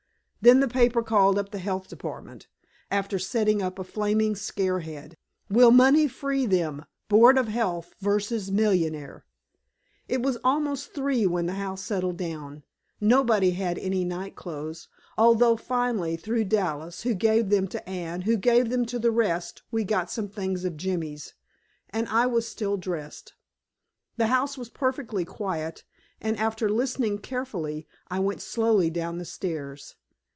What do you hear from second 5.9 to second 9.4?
Free Them? Board of Health versus Millionaire."